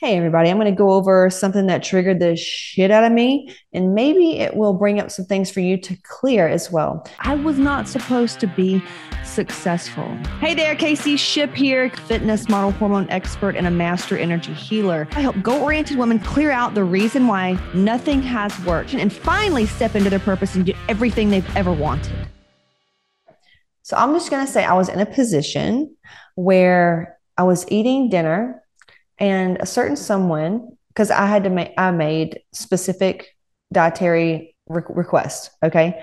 Hey, 0.00 0.16
everybody, 0.16 0.48
I'm 0.48 0.56
going 0.56 0.64
to 0.64 0.74
go 0.74 0.92
over 0.92 1.28
something 1.28 1.66
that 1.66 1.82
triggered 1.82 2.20
the 2.20 2.34
shit 2.34 2.90
out 2.90 3.04
of 3.04 3.12
me, 3.12 3.54
and 3.74 3.94
maybe 3.94 4.38
it 4.38 4.56
will 4.56 4.72
bring 4.72 4.98
up 4.98 5.10
some 5.10 5.26
things 5.26 5.50
for 5.50 5.60
you 5.60 5.76
to 5.76 5.94
clear 6.04 6.48
as 6.48 6.72
well. 6.72 7.06
I 7.18 7.34
was 7.34 7.58
not 7.58 7.86
supposed 7.86 8.40
to 8.40 8.46
be 8.46 8.82
successful. 9.24 10.08
Hey 10.38 10.54
there, 10.54 10.74
Casey 10.74 11.18
Shipp 11.18 11.54
here, 11.54 11.90
fitness 11.90 12.48
model, 12.48 12.70
hormone 12.70 13.10
expert, 13.10 13.56
and 13.56 13.66
a 13.66 13.70
master 13.70 14.16
energy 14.16 14.54
healer. 14.54 15.06
I 15.12 15.20
help 15.20 15.42
goal 15.42 15.62
oriented 15.62 15.98
women 15.98 16.18
clear 16.18 16.50
out 16.50 16.74
the 16.74 16.84
reason 16.84 17.26
why 17.26 17.62
nothing 17.74 18.22
has 18.22 18.58
worked 18.64 18.94
and 18.94 19.12
finally 19.12 19.66
step 19.66 19.94
into 19.94 20.08
their 20.08 20.18
purpose 20.18 20.54
and 20.54 20.64
get 20.64 20.76
everything 20.88 21.28
they've 21.28 21.56
ever 21.56 21.74
wanted. 21.74 22.26
So, 23.82 23.98
I'm 23.98 24.14
just 24.14 24.30
going 24.30 24.46
to 24.46 24.50
say 24.50 24.64
I 24.64 24.72
was 24.72 24.88
in 24.88 24.98
a 24.98 25.04
position 25.04 25.94
where 26.36 27.18
I 27.36 27.42
was 27.42 27.66
eating 27.68 28.08
dinner 28.08 28.62
and 29.20 29.58
a 29.60 29.66
certain 29.66 29.96
someone 29.96 30.76
because 30.88 31.10
i 31.10 31.26
had 31.26 31.44
to 31.44 31.50
make 31.50 31.72
i 31.78 31.90
made 31.90 32.40
specific 32.52 33.36
dietary 33.72 34.54
re- 34.68 34.82
requests 34.88 35.50
okay? 35.62 36.02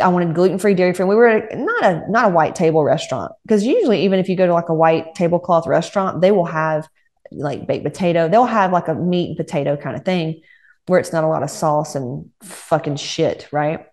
I 0.00 0.08
wanted 0.08 0.34
gluten-free 0.34 0.74
dairy-free. 0.74 1.04
We 1.04 1.16
were 1.16 1.48
not 1.54 1.84
a 1.84 2.10
not 2.10 2.26
a 2.26 2.28
white 2.28 2.54
table 2.54 2.84
restaurant 2.84 3.32
because 3.42 3.64
usually 3.64 4.04
even 4.04 4.20
if 4.20 4.28
you 4.28 4.36
go 4.36 4.46
to 4.46 4.54
like 4.54 4.68
a 4.68 4.74
white 4.74 5.14
tablecloth 5.14 5.66
restaurant 5.66 6.20
they 6.20 6.30
will 6.30 6.46
have 6.46 6.88
like 7.32 7.66
baked 7.66 7.84
potato. 7.84 8.28
They'll 8.28 8.44
have 8.44 8.72
like 8.72 8.88
a 8.88 8.94
meat 8.94 9.30
and 9.30 9.36
potato 9.36 9.76
kind 9.76 9.96
of 9.96 10.04
thing 10.04 10.40
where 10.86 11.00
it's 11.00 11.12
not 11.12 11.24
a 11.24 11.28
lot 11.28 11.42
of 11.42 11.50
sauce 11.50 11.94
and 11.94 12.30
fucking 12.42 12.96
shit 12.96 13.48
right? 13.50 13.86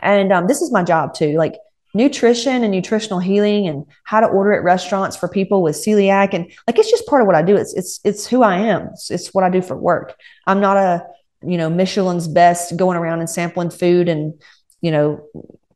And 0.00 0.32
um, 0.32 0.46
this 0.46 0.62
is 0.62 0.72
my 0.72 0.82
job 0.82 1.14
too 1.14 1.36
like 1.36 1.56
nutrition 1.96 2.62
and 2.62 2.70
nutritional 2.70 3.18
healing 3.18 3.66
and 3.66 3.86
how 4.04 4.20
to 4.20 4.26
order 4.26 4.52
at 4.52 4.62
restaurants 4.62 5.16
for 5.16 5.28
people 5.28 5.62
with 5.62 5.74
celiac. 5.76 6.34
And 6.34 6.52
like 6.66 6.78
it's 6.78 6.90
just 6.90 7.06
part 7.06 7.22
of 7.22 7.26
what 7.26 7.36
I 7.36 7.42
do. 7.42 7.56
It's 7.56 7.74
it's 7.74 8.00
it's 8.04 8.26
who 8.26 8.42
I 8.42 8.58
am. 8.58 8.88
It's, 8.92 9.10
it's 9.10 9.34
what 9.34 9.44
I 9.44 9.50
do 9.50 9.62
for 9.62 9.76
work. 9.76 10.14
I'm 10.46 10.60
not 10.60 10.76
a 10.76 11.06
you 11.42 11.56
know 11.56 11.70
Michelin's 11.70 12.28
best 12.28 12.76
going 12.76 12.98
around 12.98 13.20
and 13.20 13.30
sampling 13.30 13.70
food 13.70 14.08
and 14.08 14.34
you 14.80 14.90
know 14.90 15.26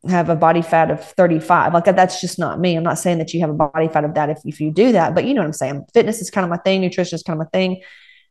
have 0.09 0.29
a 0.29 0.35
body 0.35 0.63
fat 0.63 0.89
of 0.89 1.03
35 1.03 1.73
like 1.73 1.85
that's 1.85 2.21
just 2.21 2.39
not 2.39 2.59
me. 2.59 2.75
I'm 2.75 2.83
not 2.83 2.99
saying 2.99 3.17
that 3.17 3.33
you 3.33 3.41
have 3.41 3.49
a 3.49 3.53
body 3.53 3.87
fat 3.87 4.03
of 4.03 4.13
that 4.13 4.29
if, 4.29 4.39
if 4.45 4.61
you 4.61 4.71
do 4.71 4.91
that 4.91 5.15
but 5.15 5.25
you 5.25 5.33
know 5.33 5.41
what 5.41 5.47
i'm 5.47 5.53
saying. 5.53 5.85
Fitness 5.93 6.21
is 6.21 6.29
kind 6.29 6.43
of 6.43 6.49
my 6.49 6.57
thing. 6.57 6.81
Nutrition 6.81 7.15
is 7.15 7.23
kind 7.23 7.39
of 7.39 7.45
my 7.45 7.49
thing. 7.49 7.81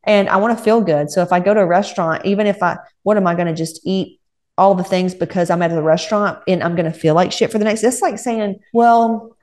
And 0.04 0.28
i 0.28 0.36
want 0.36 0.56
to 0.56 0.64
feel 0.64 0.80
good. 0.80 1.10
So 1.10 1.22
if 1.22 1.32
i 1.32 1.40
go 1.40 1.54
to 1.54 1.60
a 1.60 1.66
restaurant 1.66 2.24
even 2.24 2.46
if 2.46 2.62
i 2.62 2.76
what 3.02 3.16
am 3.16 3.26
i 3.26 3.34
going 3.34 3.48
to 3.48 3.54
just 3.54 3.80
eat 3.84 4.19
all 4.60 4.74
the 4.74 4.84
things 4.84 5.14
because 5.14 5.48
I'm 5.48 5.62
at 5.62 5.70
the 5.70 5.82
restaurant 5.82 6.38
and 6.46 6.62
I'm 6.62 6.76
going 6.76 6.90
to 6.90 6.96
feel 6.96 7.14
like 7.14 7.32
shit 7.32 7.50
for 7.50 7.58
the 7.58 7.64
next. 7.64 7.82
It's 7.82 8.02
like 8.02 8.18
saying, 8.18 8.60
well, 8.74 9.34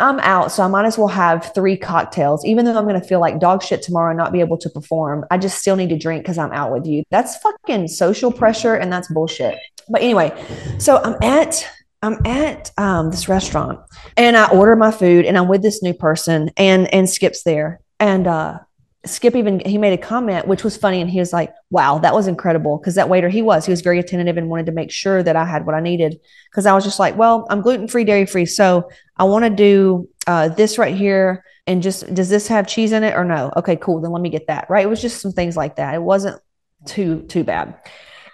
I'm 0.00 0.18
out, 0.20 0.50
so 0.50 0.62
I 0.62 0.68
might 0.68 0.86
as 0.86 0.96
well 0.96 1.08
have 1.08 1.52
three 1.54 1.76
cocktails, 1.76 2.42
even 2.46 2.64
though 2.64 2.78
I'm 2.78 2.88
going 2.88 2.98
to 2.98 3.06
feel 3.06 3.20
like 3.20 3.38
dog 3.38 3.62
shit 3.62 3.82
tomorrow 3.82 4.10
and 4.10 4.16
not 4.16 4.32
be 4.32 4.40
able 4.40 4.56
to 4.56 4.70
perform. 4.70 5.26
I 5.30 5.36
just 5.36 5.58
still 5.58 5.76
need 5.76 5.90
to 5.90 5.98
drink 5.98 6.22
because 6.22 6.38
I'm 6.38 6.52
out 6.52 6.72
with 6.72 6.86
you. 6.86 7.02
That's 7.10 7.36
fucking 7.36 7.88
social 7.88 8.32
pressure 8.32 8.74
and 8.74 8.90
that's 8.90 9.12
bullshit. 9.12 9.58
But 9.90 10.00
anyway, 10.00 10.32
so 10.78 10.96
I'm 10.96 11.22
at 11.22 11.68
I'm 12.00 12.18
at 12.26 12.72
um, 12.78 13.10
this 13.10 13.28
restaurant 13.28 13.78
and 14.16 14.36
I 14.36 14.48
order 14.50 14.74
my 14.74 14.90
food 14.90 15.26
and 15.26 15.36
I'm 15.36 15.48
with 15.48 15.62
this 15.62 15.82
new 15.82 15.94
person 15.94 16.50
and 16.56 16.92
and 16.94 17.08
Skip's 17.08 17.42
there 17.42 17.80
and 18.00 18.26
uh, 18.26 18.58
Skip 19.04 19.34
even 19.34 19.60
he 19.60 19.78
made 19.78 19.92
a 19.92 20.02
comment 20.02 20.46
which 20.46 20.62
was 20.62 20.76
funny 20.76 21.00
and 21.00 21.10
he 21.10 21.18
was 21.18 21.32
like, 21.32 21.52
"Wow, 21.70 21.98
that 21.98 22.14
was 22.14 22.28
incredible." 22.28 22.78
Because 22.78 22.94
that 22.94 23.08
waiter 23.08 23.28
he 23.28 23.42
was 23.42 23.66
he 23.66 23.72
was 23.72 23.80
very 23.80 23.98
attentive 23.98 24.36
and 24.36 24.48
wanted 24.48 24.66
to 24.66 24.72
make 24.72 24.90
sure 24.90 25.22
that 25.22 25.34
I 25.34 25.44
had 25.44 25.66
what 25.66 25.74
I 25.74 25.80
needed. 25.80 26.20
Because 26.50 26.66
I 26.66 26.72
was 26.72 26.84
just 26.84 26.98
like, 26.98 27.16
"Well, 27.16 27.46
I'm 27.50 27.62
gluten 27.62 27.88
free, 27.88 28.04
dairy 28.04 28.26
free, 28.26 28.46
so 28.46 28.88
I 29.16 29.24
want 29.24 29.44
to 29.44 29.50
do 29.50 30.08
uh, 30.26 30.48
this 30.48 30.78
right 30.78 30.94
here." 30.94 31.44
And 31.66 31.80
just 31.80 32.12
does 32.12 32.28
this 32.28 32.48
have 32.48 32.66
cheese 32.66 32.90
in 32.92 33.04
it 33.04 33.14
or 33.14 33.24
no? 33.24 33.52
Okay, 33.56 33.76
cool. 33.76 34.00
Then 34.00 34.10
let 34.10 34.22
me 34.22 34.30
get 34.30 34.48
that. 34.48 34.68
Right? 34.68 34.84
It 34.84 34.88
was 34.88 35.00
just 35.00 35.20
some 35.20 35.32
things 35.32 35.56
like 35.56 35.76
that. 35.76 35.94
It 35.94 36.02
wasn't 36.02 36.40
too 36.86 37.22
too 37.22 37.44
bad. 37.44 37.74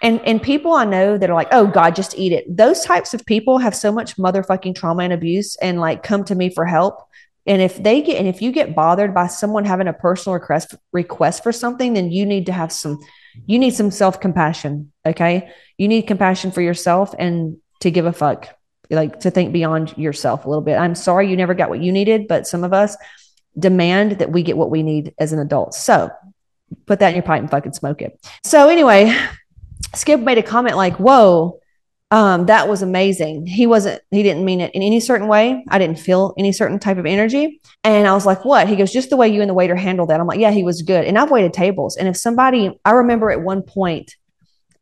And 0.02 0.20
and 0.24 0.40
people 0.42 0.72
I 0.72 0.84
know 0.84 1.18
that 1.18 1.28
are 1.28 1.34
like, 1.34 1.48
oh 1.50 1.66
God, 1.66 1.96
just 1.96 2.16
eat 2.16 2.32
it. 2.32 2.56
Those 2.56 2.84
types 2.84 3.14
of 3.14 3.24
people 3.26 3.58
have 3.58 3.74
so 3.74 3.90
much 3.90 4.16
motherfucking 4.16 4.76
trauma 4.76 5.02
and 5.02 5.12
abuse 5.12 5.56
and 5.56 5.80
like 5.80 6.02
come 6.02 6.24
to 6.24 6.34
me 6.34 6.50
for 6.50 6.64
help 6.64 7.07
and 7.48 7.62
if 7.62 7.82
they 7.82 8.02
get 8.02 8.18
and 8.18 8.28
if 8.28 8.42
you 8.42 8.52
get 8.52 8.74
bothered 8.74 9.14
by 9.14 9.26
someone 9.26 9.64
having 9.64 9.88
a 9.88 9.92
personal 9.92 10.34
request 10.34 10.74
request 10.92 11.42
for 11.42 11.50
something, 11.50 11.94
then 11.94 12.12
you 12.12 12.26
need 12.26 12.46
to 12.46 12.52
have 12.52 12.70
some 12.70 13.00
you 13.46 13.58
need 13.58 13.74
some 13.74 13.90
self-compassion. 13.90 14.92
Okay. 15.06 15.50
You 15.78 15.88
need 15.88 16.02
compassion 16.02 16.50
for 16.50 16.60
yourself 16.60 17.14
and 17.18 17.56
to 17.80 17.90
give 17.90 18.04
a 18.04 18.12
fuck. 18.12 18.48
Like 18.90 19.20
to 19.20 19.30
think 19.30 19.52
beyond 19.52 19.96
yourself 19.96 20.44
a 20.44 20.48
little 20.48 20.62
bit. 20.62 20.76
I'm 20.76 20.94
sorry 20.94 21.30
you 21.30 21.36
never 21.36 21.54
got 21.54 21.70
what 21.70 21.80
you 21.80 21.90
needed, 21.90 22.28
but 22.28 22.46
some 22.46 22.64
of 22.64 22.72
us 22.72 22.96
demand 23.58 24.12
that 24.12 24.30
we 24.30 24.42
get 24.42 24.56
what 24.56 24.70
we 24.70 24.82
need 24.82 25.14
as 25.18 25.32
an 25.32 25.38
adult. 25.38 25.74
So 25.74 26.10
put 26.86 27.00
that 27.00 27.08
in 27.08 27.14
your 27.14 27.22
pipe 27.22 27.40
and 27.40 27.50
fucking 27.50 27.72
smoke 27.72 28.02
it. 28.02 28.18
So 28.44 28.68
anyway, 28.68 29.16
Skip 29.94 30.20
made 30.20 30.38
a 30.38 30.42
comment 30.42 30.76
like, 30.76 30.96
whoa, 30.96 31.60
um, 32.10 32.46
that 32.46 32.68
was 32.68 32.80
amazing. 32.80 33.46
He 33.46 33.66
wasn't, 33.66 34.00
he 34.10 34.22
didn't 34.22 34.44
mean 34.44 34.60
it 34.60 34.74
in 34.74 34.82
any 34.82 34.98
certain 34.98 35.28
way. 35.28 35.64
I 35.68 35.78
didn't 35.78 35.98
feel 35.98 36.34
any 36.38 36.52
certain 36.52 36.78
type 36.78 36.96
of 36.96 37.04
energy. 37.04 37.60
And 37.84 38.08
I 38.08 38.14
was 38.14 38.24
like, 38.24 38.44
what? 38.44 38.66
He 38.66 38.76
goes, 38.76 38.92
just 38.92 39.10
the 39.10 39.16
way 39.16 39.28
you 39.28 39.42
and 39.42 39.50
the 39.50 39.54
waiter 39.54 39.76
handled 39.76 40.08
that. 40.08 40.18
I'm 40.18 40.26
like, 40.26 40.40
yeah, 40.40 40.50
he 40.50 40.62
was 40.62 40.82
good. 40.82 41.04
And 41.04 41.18
I've 41.18 41.30
waited 41.30 41.52
tables. 41.52 41.96
And 41.96 42.08
if 42.08 42.16
somebody, 42.16 42.78
I 42.84 42.92
remember 42.92 43.30
at 43.30 43.42
one 43.42 43.62
point, 43.62 44.16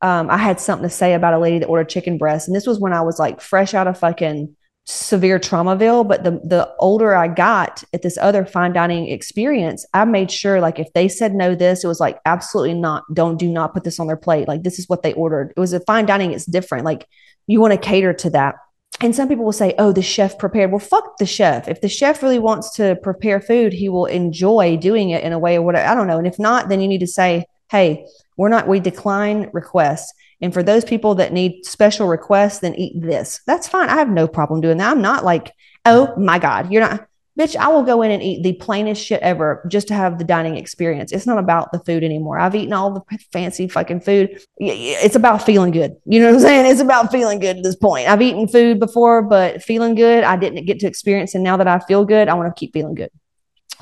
um, 0.03 0.31
I 0.31 0.37
had 0.37 0.61
something 0.61 0.89
to 0.89 0.95
say 0.95 1.15
about 1.15 1.35
a 1.35 1.39
lady 1.39 1.59
that 1.59 1.67
ordered 1.67 1.89
chicken 1.89 2.17
breast. 2.17 2.47
And 2.47 2.55
this 2.55 2.67
was 2.67 2.79
when 2.79 2.93
I 2.93 3.01
was 3.01 3.19
like 3.19 3.41
fresh 3.41 3.75
out 3.75 3.89
of 3.89 3.99
fucking 3.99 4.55
severe 4.89 5.39
traumaville 5.41 6.07
but 6.07 6.23
the 6.23 6.31
the 6.45 6.73
older 6.79 7.13
i 7.17 7.27
got 7.27 7.83
at 7.93 8.03
this 8.03 8.17
other 8.19 8.47
fine 8.47 8.73
dining 8.73 9.09
experience 9.09 9.85
i 9.95 10.05
made 10.05 10.31
sure 10.31 10.61
like 10.61 10.79
if 10.79 10.93
they 10.93 11.09
said 11.09 11.35
no 11.35 11.57
this 11.57 11.83
it 11.83 11.89
was 11.89 11.99
like 11.99 12.21
absolutely 12.25 12.73
not 12.73 13.03
don't 13.13 13.37
do 13.37 13.49
not 13.49 13.75
put 13.75 13.85
this 13.85 13.99
on 13.99 14.07
their 14.07 14.17
plate. 14.17 14.49
Like 14.49 14.63
this 14.63 14.79
is 14.79 14.89
what 14.89 15.03
they 15.03 15.13
ordered. 15.15 15.53
It 15.57 15.61
was 15.61 15.73
a 15.73 15.81
fine 15.81 16.07
dining 16.07 16.33
it's 16.33 16.45
different. 16.45 16.85
Like 16.85 17.07
you 17.47 17.61
want 17.61 17.73
to 17.73 17.79
cater 17.79 18.13
to 18.13 18.31
that. 18.31 18.57
And 19.01 19.15
some 19.15 19.29
people 19.29 19.45
will 19.45 19.53
say 19.53 19.75
oh 19.79 19.93
the 19.93 20.03
chef 20.03 20.39
prepared. 20.39 20.71
Well 20.71 20.79
fuck 20.79 21.19
the 21.19 21.27
chef. 21.27 21.69
If 21.69 21.81
the 21.81 21.89
chef 21.89 22.23
really 22.23 22.39
wants 22.39 22.75
to 22.77 22.97
prepare 23.03 23.41
food 23.41 23.73
he 23.73 23.89
will 23.89 24.07
enjoy 24.07 24.77
doing 24.77 25.11
it 25.11 25.23
in 25.23 25.33
a 25.33 25.39
way 25.39 25.57
or 25.57 25.63
whatever 25.63 25.89
i 25.89 25.95
don't 25.95 26.07
know. 26.07 26.19
And 26.19 26.27
if 26.27 26.39
not 26.39 26.69
then 26.69 26.81
you 26.81 26.89
need 26.89 27.01
to 27.01 27.07
say 27.07 27.47
hey 27.71 28.07
we're 28.37 28.49
not 28.49 28.69
we 28.69 28.81
decline 28.81 29.51
requests 29.53 30.13
and 30.41 30.53
for 30.53 30.63
those 30.63 30.85
people 30.85 31.15
that 31.17 31.33
need 31.33 31.65
special 31.65 32.09
requests, 32.09 32.59
then 32.61 32.75
eat 32.75 33.01
this. 33.01 33.41
That's 33.47 33.69
fine. 33.69 33.89
I 33.89 33.97
have 33.97 34.09
no 34.09 34.29
problem 34.29 34.61
doing 34.61 34.79
that. 34.79 34.91
I'm 34.91 35.03
not 35.03 35.25
like, 35.25 35.53
oh 35.85 36.15
my 36.17 36.39
God, 36.39 36.71
you're 36.71 36.83
not, 36.83 37.09
bitch, 37.39 37.57
I 37.57 37.69
will 37.69 37.83
go 37.83 38.03
in 38.03 38.11
and 38.11 38.23
eat 38.23 38.43
the 38.43 38.55
plainest 38.55 39.05
shit 39.05 39.21
ever 39.23 39.67
just 39.71 39.89
to 39.89 39.95
have 39.95 40.19
the 40.19 40.25
dining 40.25 40.57
experience. 40.57 41.13
It's 41.13 41.27
not 41.27 41.39
about 41.39 41.73
the 41.73 41.81
food 41.81 42.05
anymore. 42.05 42.39
I've 42.39 42.55
eaten 42.55 42.73
all 42.73 42.93
the 42.93 43.19
fancy 43.33 43.69
fucking 43.69 44.01
food. 44.01 44.43
It's 44.59 45.17
about 45.17 45.45
feeling 45.45 45.71
good. 45.71 45.97
You 46.05 46.21
know 46.21 46.27
what 46.27 46.37
I'm 46.37 46.41
saying? 46.41 46.67
It's 46.71 46.81
about 46.81 47.11
feeling 47.11 47.39
good 47.39 47.59
at 47.59 47.63
this 47.63 47.77
point. 47.77 48.09
I've 48.09 48.23
eaten 48.23 48.49
food 48.49 48.79
before, 48.79 49.23
but 49.23 49.63
feeling 49.63 49.95
good, 49.95 50.25
I 50.25 50.37
didn't 50.37 50.65
get 50.67 50.81
to 50.81 50.87
experience. 50.87 51.35
And 51.35 51.45
now 51.45 51.57
that 51.57 51.69
I 51.69 51.79
feel 51.81 52.05
good, 52.05 52.29
I 52.29 52.35
want 52.35 52.55
to 52.55 52.59
keep 52.59 52.73
feeling 52.73 52.95
good. 52.95 53.11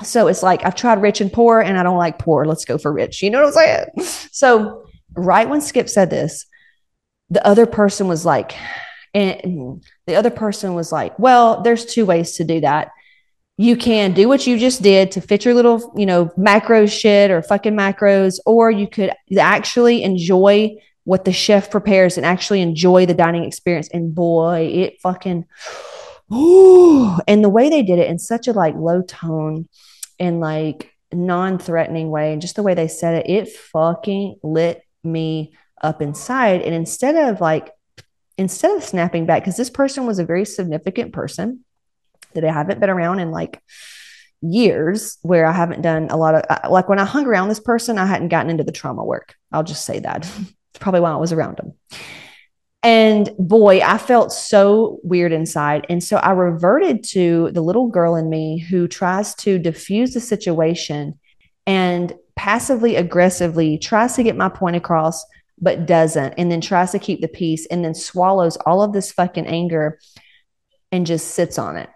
So 0.03 0.27
it's 0.27 0.43
like 0.43 0.65
I've 0.65 0.75
tried 0.75 1.01
rich 1.01 1.21
and 1.21 1.31
poor 1.31 1.61
and 1.61 1.77
I 1.77 1.83
don't 1.83 1.97
like 1.97 2.19
poor. 2.19 2.45
Let's 2.45 2.65
go 2.65 2.77
for 2.77 2.91
rich. 2.91 3.23
You 3.23 3.29
know 3.29 3.41
what 3.41 3.57
I'm 3.57 3.85
saying? 3.95 4.07
So 4.31 4.84
right 5.15 5.49
when 5.49 5.61
Skip 5.61 5.89
said 5.89 6.09
this, 6.09 6.45
the 7.29 7.45
other 7.45 7.65
person 7.65 8.07
was 8.07 8.25
like, 8.25 8.55
and 9.13 9.83
the 10.07 10.15
other 10.15 10.29
person 10.29 10.73
was 10.73 10.91
like, 10.91 11.17
well, 11.17 11.61
there's 11.61 11.85
two 11.85 12.05
ways 12.05 12.33
to 12.33 12.43
do 12.43 12.59
that. 12.61 12.91
You 13.57 13.77
can 13.77 14.13
do 14.13 14.27
what 14.27 14.45
you 14.45 14.59
just 14.59 14.81
did 14.81 15.11
to 15.11 15.21
fit 15.21 15.45
your 15.45 15.53
little, 15.53 15.93
you 15.95 16.05
know, 16.05 16.29
macro 16.35 16.85
shit 16.85 17.31
or 17.31 17.41
fucking 17.41 17.73
macros, 17.73 18.39
or 18.45 18.69
you 18.69 18.87
could 18.87 19.13
actually 19.39 20.03
enjoy 20.03 20.75
what 21.05 21.23
the 21.23 21.31
chef 21.31 21.71
prepares 21.71 22.17
and 22.17 22.25
actually 22.25 22.61
enjoy 22.61 23.05
the 23.05 23.13
dining 23.13 23.45
experience. 23.45 23.87
And 23.93 24.13
boy, 24.13 24.69
it 24.73 24.99
fucking, 25.01 25.45
ooh, 26.33 27.17
and 27.27 27.43
the 27.43 27.49
way 27.49 27.69
they 27.69 27.83
did 27.83 27.99
it 27.99 28.09
in 28.09 28.19
such 28.19 28.49
a 28.49 28.53
like 28.53 28.75
low 28.75 29.01
tone 29.01 29.69
and 30.19 30.41
like 30.41 30.91
non-threatening 31.13 32.09
way, 32.09 32.33
and 32.33 32.41
just 32.41 32.57
the 32.57 32.63
way 32.63 32.73
they 32.73 32.89
said 32.89 33.25
it, 33.25 33.29
it 33.29 33.49
fucking 33.49 34.35
lit 34.43 34.81
me 35.05 35.53
up 35.81 36.01
inside. 36.01 36.61
And 36.61 36.73
instead 36.73 37.15
of 37.15 37.41
like, 37.41 37.71
instead 38.37 38.75
of 38.75 38.83
snapping 38.83 39.25
back, 39.25 39.43
because 39.43 39.57
this 39.57 39.69
person 39.69 40.05
was 40.05 40.19
a 40.19 40.25
very 40.25 40.45
significant 40.45 41.13
person 41.13 41.63
that 42.33 42.43
I 42.43 42.51
haven't 42.51 42.79
been 42.79 42.89
around 42.89 43.19
in 43.19 43.31
like 43.31 43.61
years, 44.41 45.17
where 45.21 45.45
I 45.45 45.51
haven't 45.51 45.81
done 45.81 46.07
a 46.09 46.17
lot 46.17 46.35
of, 46.35 46.71
like 46.71 46.89
when 46.89 46.99
I 46.99 47.05
hung 47.05 47.25
around 47.25 47.49
this 47.49 47.59
person, 47.59 47.97
I 47.97 48.05
hadn't 48.05 48.29
gotten 48.29 48.49
into 48.49 48.63
the 48.63 48.71
trauma 48.71 49.03
work. 49.03 49.35
I'll 49.51 49.63
just 49.63 49.85
say 49.85 49.99
that. 49.99 50.17
it's 50.75 50.79
probably 50.79 51.01
why 51.01 51.11
I 51.11 51.17
was 51.17 51.31
around 51.31 51.57
them. 51.57 51.73
And 52.83 53.31
boy, 53.39 53.81
I 53.81 53.97
felt 53.97 54.31
so 54.31 54.99
weird 55.01 55.31
inside. 55.31 55.87
And 55.89 56.03
so 56.03 56.17
I 56.17 56.31
reverted 56.31 57.03
to 57.05 57.49
the 57.51 57.61
little 57.61 57.87
girl 57.87 58.15
in 58.15 58.29
me 58.29 58.59
who 58.59 58.87
tries 58.87 59.33
to 59.35 59.57
diffuse 59.57 60.13
the 60.13 60.19
situation 60.19 61.19
and 61.65 62.13
passively 62.35 62.95
aggressively 62.95 63.77
tries 63.77 64.15
to 64.15 64.23
get 64.23 64.35
my 64.35 64.49
point 64.49 64.75
across, 64.75 65.25
but 65.59 65.85
doesn't, 65.85 66.33
and 66.37 66.51
then 66.51 66.61
tries 66.61 66.91
to 66.91 66.99
keep 66.99 67.21
the 67.21 67.27
peace 67.27 67.65
and 67.67 67.83
then 67.83 67.93
swallows 67.95 68.57
all 68.65 68.81
of 68.81 68.93
this 68.93 69.11
fucking 69.11 69.47
anger 69.47 69.99
and 70.91 71.05
just 71.05 71.29
sits 71.29 71.57
on 71.57 71.77
it. 71.77 71.89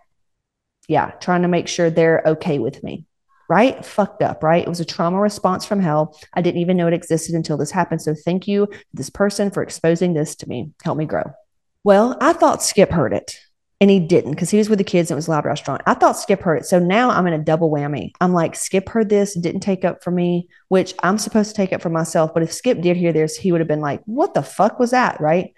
Yeah, 0.87 1.11
trying 1.11 1.43
to 1.43 1.47
make 1.47 1.67
sure 1.67 1.89
they're 1.89 2.23
okay 2.25 2.57
with 2.59 2.83
me. 2.83 3.05
right? 3.49 3.83
Fucked 3.83 4.21
up, 4.21 4.43
right? 4.43 4.63
It 4.63 4.69
was 4.69 4.79
a 4.79 4.85
trauma 4.85 5.19
response 5.19 5.65
from 5.65 5.81
hell. 5.81 6.17
I 6.33 6.41
didn't 6.41 6.61
even 6.61 6.77
know 6.77 6.87
it 6.87 6.93
existed 6.93 7.35
until 7.35 7.57
this 7.57 7.71
happened. 7.71 8.01
So 8.01 8.13
thank 8.13 8.47
you, 8.47 8.67
this 8.93 9.09
person, 9.09 9.49
for 9.51 9.63
exposing 9.63 10.13
this 10.13 10.35
to 10.37 10.47
me. 10.47 10.71
Help 10.83 10.97
me 10.97 11.05
grow. 11.05 11.23
Well, 11.83 12.15
I 12.21 12.33
thought 12.33 12.61
Skip 12.63 12.91
heard 12.91 13.11
it 13.11 13.35
and 13.81 13.89
he 13.89 13.99
didn't 13.99 14.31
because 14.31 14.49
he 14.49 14.57
was 14.57 14.69
with 14.69 14.77
the 14.77 14.83
kids 14.83 15.09
and 15.09 15.15
it 15.15 15.19
was 15.19 15.27
a 15.27 15.31
loud 15.31 15.45
restaurant. 15.45 15.81
I 15.85 15.93
thought 15.93 16.17
Skip 16.17 16.41
heard 16.41 16.57
it. 16.57 16.65
So 16.65 16.79
now 16.79 17.09
I'm 17.09 17.27
in 17.27 17.33
a 17.33 17.43
double 17.43 17.71
whammy. 17.71 18.11
I'm 18.19 18.33
like, 18.33 18.55
Skip 18.55 18.89
heard 18.89 19.09
this, 19.09 19.35
didn't 19.35 19.61
take 19.61 19.85
up 19.85 20.03
for 20.03 20.11
me, 20.11 20.49
which 20.67 20.93
I'm 21.01 21.17
supposed 21.17 21.51
to 21.51 21.55
take 21.55 21.71
up 21.71 21.81
for 21.81 21.89
myself. 21.89 22.33
But 22.33 22.43
if 22.43 22.51
Skip 22.51 22.81
did 22.81 22.97
hear 22.97 23.13
this, 23.13 23.37
he 23.37 23.51
would 23.51 23.61
have 23.61 23.69
been 23.69 23.79
like, 23.79 24.01
what 24.05 24.33
the 24.33 24.43
fuck 24.43 24.79
was 24.79 24.91
that? 24.91 25.21
Right. 25.21 25.53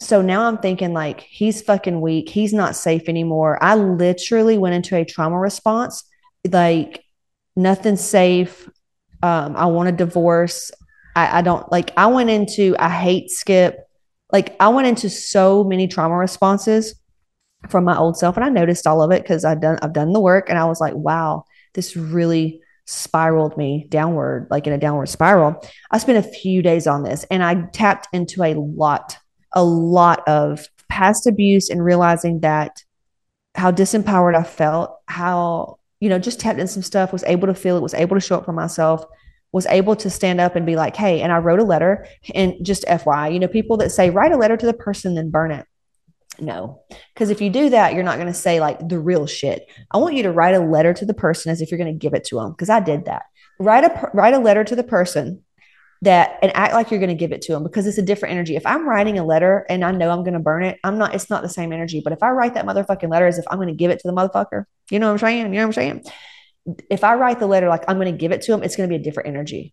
So 0.00 0.20
now 0.20 0.44
I'm 0.44 0.58
thinking 0.58 0.92
like, 0.92 1.20
he's 1.20 1.62
fucking 1.62 2.00
weak. 2.00 2.28
He's 2.28 2.52
not 2.52 2.76
safe 2.76 3.08
anymore. 3.08 3.62
I 3.62 3.76
literally 3.76 4.58
went 4.58 4.74
into 4.74 4.96
a 4.96 5.04
trauma 5.04 5.38
response, 5.38 6.04
like, 6.50 7.02
nothing's 7.56 8.02
safe. 8.02 8.68
Um, 9.22 9.56
I 9.56 9.66
want 9.66 9.88
a 9.88 9.92
divorce. 9.92 10.70
I, 11.16 11.38
I 11.38 11.42
don't 11.42 11.70
like, 11.72 11.92
I 11.96 12.08
went 12.08 12.28
into, 12.28 12.76
I 12.78 12.90
hate 12.90 13.30
Skip. 13.30 13.78
Like, 14.30 14.54
I 14.60 14.68
went 14.68 14.88
into 14.88 15.08
so 15.08 15.64
many 15.64 15.88
trauma 15.88 16.16
responses 16.16 17.00
from 17.68 17.84
my 17.84 17.96
old 17.96 18.16
self 18.16 18.36
and 18.36 18.44
I 18.44 18.48
noticed 18.48 18.86
all 18.86 19.02
of 19.02 19.10
it 19.10 19.22
because 19.22 19.44
I've 19.44 19.60
done 19.60 19.78
I've 19.82 19.92
done 19.92 20.12
the 20.12 20.20
work 20.20 20.48
and 20.48 20.58
I 20.58 20.64
was 20.64 20.80
like, 20.80 20.94
wow, 20.94 21.44
this 21.74 21.96
really 21.96 22.60
spiraled 22.86 23.56
me 23.56 23.86
downward, 23.88 24.48
like 24.50 24.66
in 24.66 24.72
a 24.72 24.78
downward 24.78 25.08
spiral. 25.08 25.62
I 25.90 25.98
spent 25.98 26.24
a 26.24 26.28
few 26.28 26.62
days 26.62 26.86
on 26.86 27.02
this 27.02 27.24
and 27.30 27.42
I 27.42 27.66
tapped 27.72 28.08
into 28.12 28.42
a 28.42 28.54
lot, 28.54 29.16
a 29.52 29.64
lot 29.64 30.26
of 30.28 30.68
past 30.88 31.26
abuse 31.26 31.70
and 31.70 31.84
realizing 31.84 32.40
that 32.40 32.82
how 33.54 33.70
disempowered 33.70 34.36
I 34.36 34.42
felt, 34.42 34.98
how, 35.06 35.78
you 36.00 36.08
know, 36.08 36.18
just 36.18 36.40
tapped 36.40 36.58
in 36.58 36.68
some 36.68 36.82
stuff, 36.82 37.12
was 37.12 37.24
able 37.24 37.46
to 37.46 37.54
feel 37.54 37.76
it, 37.76 37.82
was 37.82 37.94
able 37.94 38.16
to 38.16 38.20
show 38.20 38.36
up 38.36 38.44
for 38.44 38.52
myself, 38.52 39.04
was 39.52 39.66
able 39.66 39.96
to 39.96 40.10
stand 40.10 40.40
up 40.40 40.56
and 40.56 40.66
be 40.66 40.76
like, 40.76 40.96
hey, 40.96 41.22
and 41.22 41.32
I 41.32 41.38
wrote 41.38 41.60
a 41.60 41.64
letter 41.64 42.06
and 42.34 42.54
just 42.62 42.84
FYI, 42.86 43.32
you 43.32 43.38
know, 43.38 43.48
people 43.48 43.76
that 43.78 43.90
say, 43.92 44.10
write 44.10 44.32
a 44.32 44.36
letter 44.36 44.56
to 44.56 44.66
the 44.66 44.74
person, 44.74 45.14
then 45.14 45.30
burn 45.30 45.52
it. 45.52 45.64
No, 46.40 46.82
because 47.14 47.30
if 47.30 47.40
you 47.40 47.50
do 47.50 47.70
that, 47.70 47.94
you're 47.94 48.02
not 48.02 48.16
going 48.16 48.28
to 48.28 48.34
say 48.34 48.60
like 48.60 48.88
the 48.88 48.98
real 48.98 49.26
shit. 49.26 49.68
I 49.90 49.98
want 49.98 50.14
you 50.14 50.24
to 50.24 50.32
write 50.32 50.54
a 50.54 50.60
letter 50.60 50.92
to 50.94 51.04
the 51.04 51.14
person 51.14 51.52
as 51.52 51.60
if 51.60 51.70
you're 51.70 51.78
going 51.78 51.92
to 51.92 51.98
give 51.98 52.14
it 52.14 52.24
to 52.26 52.36
them. 52.36 52.50
Because 52.50 52.70
I 52.70 52.80
did 52.80 53.04
that. 53.04 53.22
Write 53.60 53.84
a 53.84 54.10
write 54.14 54.34
a 54.34 54.38
letter 54.38 54.64
to 54.64 54.74
the 54.74 54.82
person 54.82 55.44
that 56.02 56.38
and 56.42 56.54
act 56.54 56.74
like 56.74 56.90
you're 56.90 57.00
going 57.00 57.08
to 57.08 57.14
give 57.14 57.32
it 57.32 57.42
to 57.42 57.52
them 57.52 57.62
because 57.62 57.86
it's 57.86 57.98
a 57.98 58.02
different 58.02 58.32
energy. 58.32 58.56
If 58.56 58.66
I'm 58.66 58.88
writing 58.88 59.18
a 59.18 59.24
letter 59.24 59.64
and 59.68 59.84
I 59.84 59.92
know 59.92 60.10
I'm 60.10 60.24
going 60.24 60.34
to 60.34 60.40
burn 60.40 60.64
it, 60.64 60.78
I'm 60.82 60.98
not. 60.98 61.14
It's 61.14 61.30
not 61.30 61.42
the 61.42 61.48
same 61.48 61.72
energy. 61.72 62.00
But 62.02 62.12
if 62.12 62.22
I 62.22 62.30
write 62.30 62.54
that 62.54 62.66
motherfucking 62.66 63.10
letter 63.10 63.26
as 63.26 63.38
if 63.38 63.44
I'm 63.50 63.58
going 63.58 63.68
to 63.68 63.74
give 63.74 63.90
it 63.90 64.00
to 64.00 64.08
the 64.08 64.14
motherfucker, 64.14 64.64
you 64.90 64.98
know 64.98 65.06
what 65.06 65.12
I'm 65.12 65.18
saying? 65.18 65.46
You 65.46 65.60
know 65.60 65.68
what 65.68 65.78
I'm 65.78 66.02
saying? 66.02 66.04
If 66.90 67.04
I 67.04 67.14
write 67.14 67.38
the 67.38 67.46
letter 67.46 67.68
like 67.68 67.84
I'm 67.88 67.96
going 67.96 68.12
to 68.12 68.18
give 68.18 68.32
it 68.32 68.42
to 68.42 68.52
them, 68.52 68.62
it's 68.62 68.76
going 68.76 68.88
to 68.88 68.92
be 68.92 69.00
a 69.00 69.04
different 69.04 69.28
energy. 69.28 69.72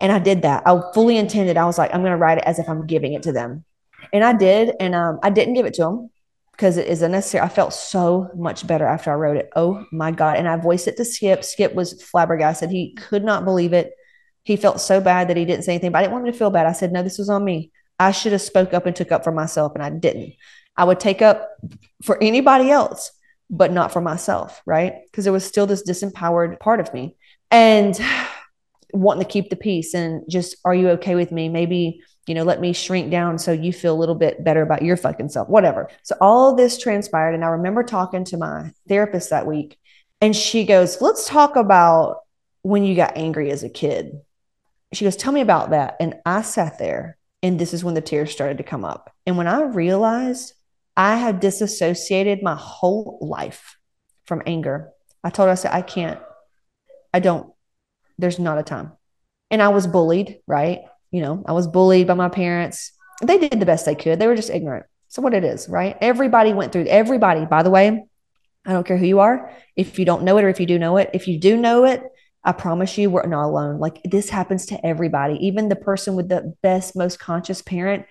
And 0.00 0.12
I 0.12 0.18
did 0.18 0.42
that. 0.42 0.64
I 0.66 0.78
fully 0.92 1.16
intended. 1.16 1.56
I 1.56 1.64
was 1.64 1.78
like, 1.78 1.94
I'm 1.94 2.02
going 2.02 2.12
to 2.12 2.18
write 2.18 2.38
it 2.38 2.44
as 2.44 2.58
if 2.58 2.68
I'm 2.68 2.86
giving 2.86 3.14
it 3.14 3.22
to 3.22 3.32
them 3.32 3.64
and 4.12 4.24
I 4.24 4.32
did, 4.32 4.74
and 4.80 4.94
um, 4.94 5.18
I 5.22 5.30
didn't 5.30 5.54
give 5.54 5.66
it 5.66 5.74
to 5.74 5.84
him 5.84 6.10
because 6.56 6.78
it 6.78 6.88
is 6.88 7.02
unnecessary. 7.02 7.44
I 7.44 7.48
felt 7.48 7.74
so 7.74 8.30
much 8.34 8.66
better 8.66 8.86
after 8.86 9.10
I 9.10 9.14
wrote 9.14 9.36
it. 9.36 9.50
Oh 9.54 9.84
my 9.92 10.10
God. 10.10 10.38
And 10.38 10.48
I 10.48 10.56
voiced 10.56 10.88
it 10.88 10.96
to 10.96 11.04
Skip. 11.04 11.44
Skip 11.44 11.74
was 11.74 12.02
flabbergasted. 12.02 12.70
He 12.70 12.94
could 12.94 13.22
not 13.22 13.44
believe 13.44 13.74
it. 13.74 13.92
He 14.42 14.56
felt 14.56 14.80
so 14.80 15.00
bad 15.00 15.28
that 15.28 15.36
he 15.36 15.44
didn't 15.44 15.64
say 15.64 15.72
anything, 15.72 15.92
but 15.92 15.98
I 15.98 16.02
didn't 16.02 16.14
want 16.14 16.26
him 16.26 16.32
to 16.32 16.38
feel 16.38 16.50
bad. 16.50 16.66
I 16.66 16.72
said, 16.72 16.92
no, 16.92 17.02
this 17.02 17.18
was 17.18 17.28
on 17.28 17.44
me. 17.44 17.72
I 17.98 18.10
should 18.10 18.32
have 18.32 18.40
spoke 18.40 18.72
up 18.72 18.86
and 18.86 18.96
took 18.96 19.12
up 19.12 19.24
for 19.24 19.32
myself, 19.32 19.72
and 19.74 19.82
I 19.82 19.90
didn't. 19.90 20.34
I 20.76 20.84
would 20.84 21.00
take 21.00 21.20
up 21.20 21.48
for 22.04 22.22
anybody 22.22 22.70
else, 22.70 23.10
but 23.50 23.72
not 23.72 23.92
for 23.92 24.00
myself, 24.00 24.62
right? 24.66 24.94
Because 25.06 25.24
there 25.24 25.32
was 25.32 25.44
still 25.44 25.66
this 25.66 25.82
disempowered 25.82 26.60
part 26.60 26.80
of 26.80 26.92
me. 26.94 27.16
And 27.50 27.98
wanting 28.92 29.24
to 29.24 29.30
keep 29.30 29.50
the 29.50 29.56
peace 29.56 29.94
and 29.94 30.22
just, 30.30 30.56
are 30.64 30.74
you 30.74 30.90
okay 30.90 31.16
with 31.16 31.32
me? 31.32 31.48
Maybe 31.48 32.02
you 32.26 32.34
know, 32.34 32.42
let 32.42 32.60
me 32.60 32.72
shrink 32.72 33.10
down 33.10 33.38
so 33.38 33.52
you 33.52 33.72
feel 33.72 33.94
a 33.94 33.98
little 33.98 34.14
bit 34.14 34.42
better 34.42 34.62
about 34.62 34.82
your 34.82 34.96
fucking 34.96 35.28
self, 35.28 35.48
whatever. 35.48 35.88
So 36.02 36.16
all 36.20 36.54
this 36.54 36.78
transpired. 36.78 37.34
And 37.34 37.44
I 37.44 37.48
remember 37.48 37.82
talking 37.82 38.24
to 38.24 38.36
my 38.36 38.72
therapist 38.88 39.30
that 39.30 39.46
week, 39.46 39.78
and 40.20 40.34
she 40.34 40.64
goes, 40.64 41.00
Let's 41.00 41.28
talk 41.28 41.56
about 41.56 42.20
when 42.62 42.84
you 42.84 42.96
got 42.96 43.16
angry 43.16 43.50
as 43.50 43.62
a 43.62 43.68
kid. 43.68 44.20
She 44.92 45.04
goes, 45.04 45.16
Tell 45.16 45.32
me 45.32 45.40
about 45.40 45.70
that. 45.70 45.96
And 46.00 46.14
I 46.26 46.42
sat 46.42 46.78
there, 46.78 47.16
and 47.42 47.58
this 47.58 47.72
is 47.72 47.84
when 47.84 47.94
the 47.94 48.00
tears 48.00 48.32
started 48.32 48.58
to 48.58 48.64
come 48.64 48.84
up. 48.84 49.14
And 49.24 49.36
when 49.36 49.46
I 49.46 49.62
realized 49.62 50.54
I 50.96 51.16
had 51.16 51.40
disassociated 51.40 52.42
my 52.42 52.56
whole 52.56 53.18
life 53.20 53.76
from 54.24 54.42
anger, 54.46 54.90
I 55.22 55.30
told 55.30 55.46
her, 55.46 55.52
I 55.52 55.56
said, 55.56 55.74
I 55.74 55.82
can't, 55.82 56.20
I 57.12 57.20
don't, 57.20 57.52
there's 58.18 58.38
not 58.38 58.58
a 58.58 58.62
time. 58.62 58.92
And 59.50 59.62
I 59.62 59.68
was 59.68 59.86
bullied, 59.86 60.40
right? 60.46 60.80
You 61.16 61.22
know, 61.22 61.42
I 61.46 61.52
was 61.52 61.66
bullied 61.66 62.06
by 62.06 62.12
my 62.12 62.28
parents. 62.28 62.92
They 63.22 63.38
did 63.38 63.58
the 63.58 63.64
best 63.64 63.86
they 63.86 63.94
could. 63.94 64.18
They 64.18 64.26
were 64.26 64.36
just 64.36 64.50
ignorant. 64.50 64.84
So 65.08 65.22
what 65.22 65.32
it 65.32 65.44
is, 65.44 65.66
right? 65.66 65.96
Everybody 66.02 66.52
went 66.52 66.72
through 66.72 66.84
everybody, 66.88 67.46
by 67.46 67.62
the 67.62 67.70
way, 67.70 68.04
I 68.66 68.72
don't 68.74 68.86
care 68.86 68.98
who 68.98 69.06
you 69.06 69.20
are. 69.20 69.50
If 69.76 69.98
you 69.98 70.04
don't 70.04 70.24
know 70.24 70.36
it 70.36 70.44
or 70.44 70.50
if 70.50 70.60
you 70.60 70.66
do 70.66 70.78
know 70.78 70.98
it, 70.98 71.08
if 71.14 71.26
you 71.26 71.40
do 71.40 71.56
know 71.56 71.86
it, 71.86 72.02
I 72.44 72.52
promise 72.52 72.98
you 72.98 73.08
we're 73.08 73.26
not 73.26 73.46
alone. 73.46 73.80
Like 73.80 74.02
this 74.04 74.28
happens 74.28 74.66
to 74.66 74.86
everybody. 74.86 75.38
Even 75.46 75.70
the 75.70 75.76
person 75.76 76.16
with 76.16 76.28
the 76.28 76.54
best, 76.60 76.94
most 76.94 77.18
conscious 77.18 77.62
parent, 77.62 78.04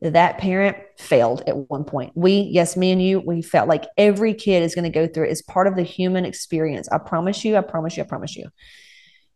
that 0.00 0.38
parent 0.38 0.78
failed 0.98 1.42
at 1.46 1.68
one 1.68 1.84
point. 1.84 2.12
We, 2.14 2.48
yes, 2.50 2.74
me 2.74 2.90
and 2.90 3.02
you, 3.02 3.20
we 3.20 3.42
felt 3.42 3.68
like 3.68 3.84
every 3.98 4.32
kid 4.32 4.62
is 4.62 4.74
going 4.74 4.90
to 4.90 4.98
go 4.98 5.06
through 5.06 5.26
it. 5.26 5.32
It's 5.32 5.42
part 5.42 5.66
of 5.66 5.76
the 5.76 5.82
human 5.82 6.24
experience. 6.24 6.88
I 6.90 6.96
promise 6.96 7.44
you, 7.44 7.54
I 7.58 7.60
promise 7.60 7.98
you, 7.98 8.02
I 8.02 8.06
promise 8.06 8.34
you. 8.34 8.48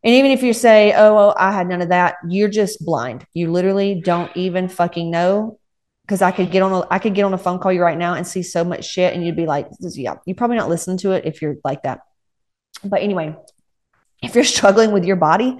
And 0.02 0.14
even 0.14 0.30
if 0.30 0.42
you 0.42 0.52
say, 0.52 0.94
oh, 0.94 1.14
well, 1.14 1.34
I 1.38 1.52
had 1.52 1.68
none 1.68 1.82
of 1.82 1.90
that, 1.90 2.16
you're 2.28 2.48
just 2.48 2.84
blind. 2.84 3.26
You 3.34 3.52
literally 3.52 4.00
don't 4.00 4.34
even 4.36 4.68
fucking 4.68 5.10
know. 5.10 5.58
Cause 6.08 6.22
I 6.22 6.32
could 6.32 6.50
get 6.50 6.62
on 6.62 6.72
a 6.72 6.84
I 6.90 6.98
could 6.98 7.14
get 7.14 7.22
on 7.22 7.34
a 7.34 7.38
phone 7.38 7.60
call 7.60 7.72
you 7.72 7.82
right 7.82 7.96
now 7.96 8.14
and 8.14 8.26
see 8.26 8.42
so 8.42 8.64
much 8.64 8.84
shit 8.84 9.14
and 9.14 9.24
you'd 9.24 9.36
be 9.36 9.46
like, 9.46 9.68
yeah, 9.78 10.16
you're 10.26 10.34
probably 10.34 10.56
not 10.56 10.68
listening 10.68 10.96
to 10.98 11.12
it 11.12 11.24
if 11.24 11.40
you're 11.40 11.54
like 11.62 11.84
that. 11.84 12.00
But 12.82 13.02
anyway, 13.02 13.36
if 14.20 14.34
you're 14.34 14.42
struggling 14.58 14.90
with 14.90 15.04
your 15.04 15.14
body, 15.14 15.56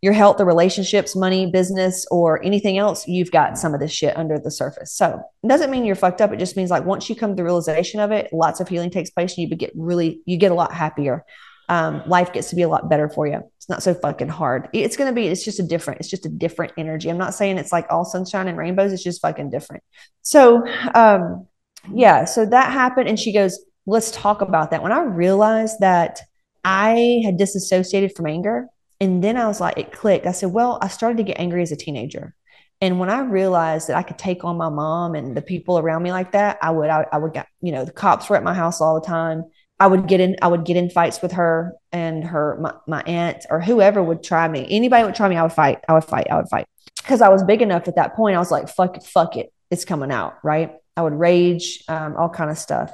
your 0.00 0.14
health, 0.14 0.38
the 0.38 0.46
relationships, 0.46 1.14
money, 1.14 1.50
business, 1.50 2.06
or 2.10 2.42
anything 2.42 2.78
else, 2.78 3.06
you've 3.06 3.30
got 3.30 3.58
some 3.58 3.74
of 3.74 3.80
this 3.80 3.92
shit 3.92 4.16
under 4.16 4.38
the 4.38 4.50
surface. 4.50 4.90
So 4.90 5.20
it 5.42 5.48
doesn't 5.48 5.70
mean 5.70 5.84
you're 5.84 5.96
fucked 5.96 6.22
up. 6.22 6.32
It 6.32 6.38
just 6.38 6.56
means 6.56 6.70
like 6.70 6.86
once 6.86 7.10
you 7.10 7.16
come 7.16 7.32
to 7.32 7.36
the 7.36 7.44
realization 7.44 8.00
of 8.00 8.10
it, 8.10 8.32
lots 8.32 8.60
of 8.60 8.68
healing 8.68 8.90
takes 8.90 9.10
place 9.10 9.36
and 9.36 9.50
you 9.50 9.54
get 9.54 9.72
really, 9.74 10.22
you 10.24 10.38
get 10.38 10.50
a 10.50 10.54
lot 10.54 10.72
happier 10.72 11.26
um, 11.68 12.02
life 12.06 12.32
gets 12.32 12.50
to 12.50 12.56
be 12.56 12.62
a 12.62 12.68
lot 12.68 12.88
better 12.88 13.08
for 13.08 13.26
you. 13.26 13.40
It's 13.56 13.68
not 13.68 13.82
so 13.82 13.94
fucking 13.94 14.28
hard. 14.28 14.68
It's 14.72 14.96
going 14.96 15.10
to 15.10 15.14
be, 15.14 15.28
it's 15.28 15.44
just 15.44 15.60
a 15.60 15.62
different, 15.62 16.00
it's 16.00 16.10
just 16.10 16.26
a 16.26 16.28
different 16.28 16.72
energy. 16.76 17.08
I'm 17.08 17.18
not 17.18 17.34
saying 17.34 17.58
it's 17.58 17.72
like 17.72 17.86
all 17.90 18.04
sunshine 18.04 18.48
and 18.48 18.58
rainbows. 18.58 18.92
It's 18.92 19.02
just 19.02 19.22
fucking 19.22 19.50
different. 19.50 19.82
So, 20.22 20.66
um, 20.94 21.46
yeah, 21.92 22.24
so 22.24 22.46
that 22.46 22.72
happened. 22.72 23.08
And 23.08 23.18
she 23.18 23.32
goes, 23.32 23.58
let's 23.86 24.10
talk 24.10 24.40
about 24.40 24.70
that. 24.70 24.82
When 24.82 24.92
I 24.92 25.02
realized 25.02 25.80
that 25.80 26.20
I 26.64 27.22
had 27.24 27.36
disassociated 27.36 28.14
from 28.16 28.26
anger, 28.26 28.68
and 29.00 29.22
then 29.22 29.36
I 29.36 29.46
was 29.46 29.60
like, 29.60 29.76
it 29.76 29.92
clicked. 29.92 30.26
I 30.26 30.32
said, 30.32 30.52
well, 30.52 30.78
I 30.80 30.88
started 30.88 31.18
to 31.18 31.24
get 31.24 31.38
angry 31.38 31.62
as 31.62 31.72
a 31.72 31.76
teenager. 31.76 32.34
And 32.80 32.98
when 32.98 33.10
I 33.10 33.20
realized 33.20 33.88
that 33.88 33.96
I 33.96 34.02
could 34.02 34.18
take 34.18 34.44
on 34.44 34.56
my 34.56 34.68
mom 34.68 35.14
and 35.14 35.36
the 35.36 35.42
people 35.42 35.78
around 35.78 36.02
me 36.02 36.12
like 36.12 36.32
that, 36.32 36.58
I 36.62 36.70
would, 36.70 36.90
I, 36.90 37.06
I 37.12 37.18
would 37.18 37.32
get, 37.32 37.46
you 37.60 37.72
know, 37.72 37.84
the 37.84 37.92
cops 37.92 38.28
were 38.28 38.36
at 38.36 38.42
my 38.42 38.54
house 38.54 38.80
all 38.80 39.00
the 39.00 39.06
time. 39.06 39.44
I 39.80 39.86
would 39.86 40.06
get 40.06 40.20
in, 40.20 40.36
I 40.40 40.48
would 40.48 40.64
get 40.64 40.76
in 40.76 40.88
fights 40.88 41.20
with 41.20 41.32
her 41.32 41.74
and 41.90 42.24
her, 42.24 42.56
my, 42.60 42.74
my 42.86 43.02
aunt 43.02 43.44
or 43.50 43.60
whoever 43.60 44.02
would 44.02 44.22
try 44.22 44.46
me. 44.46 44.66
Anybody 44.70 45.04
would 45.04 45.14
try 45.14 45.28
me, 45.28 45.36
I 45.36 45.42
would 45.42 45.52
fight. 45.52 45.80
I 45.88 45.94
would 45.94 46.04
fight. 46.04 46.28
I 46.30 46.36
would 46.36 46.48
fight. 46.48 46.66
Because 46.96 47.20
I 47.20 47.28
was 47.28 47.42
big 47.42 47.60
enough 47.60 47.88
at 47.88 47.96
that 47.96 48.14
point. 48.14 48.36
I 48.36 48.38
was 48.38 48.50
like, 48.50 48.68
fuck 48.68 48.96
it, 48.96 49.02
fuck 49.02 49.36
it. 49.36 49.52
It's 49.70 49.84
coming 49.84 50.12
out. 50.12 50.34
Right. 50.44 50.72
I 50.96 51.02
would 51.02 51.14
rage, 51.14 51.82
um, 51.88 52.16
all 52.16 52.28
kind 52.28 52.50
of 52.50 52.58
stuff. 52.58 52.92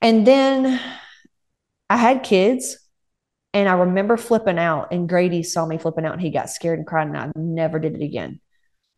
And 0.00 0.26
then 0.26 0.80
I 1.90 1.96
had 1.96 2.22
kids 2.22 2.78
and 3.52 3.68
I 3.68 3.72
remember 3.72 4.16
flipping 4.16 4.58
out 4.58 4.92
and 4.92 5.08
Grady 5.08 5.42
saw 5.42 5.66
me 5.66 5.78
flipping 5.78 6.04
out 6.04 6.12
and 6.12 6.22
he 6.22 6.30
got 6.30 6.50
scared 6.50 6.78
and 6.78 6.86
cried 6.86 7.08
and 7.08 7.16
I 7.16 7.32
never 7.34 7.78
did 7.78 7.94
it 7.94 8.02
again. 8.02 8.40